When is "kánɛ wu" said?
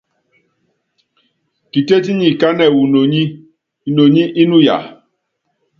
2.41-2.81